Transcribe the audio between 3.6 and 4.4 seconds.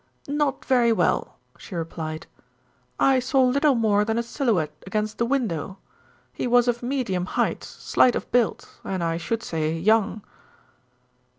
more than a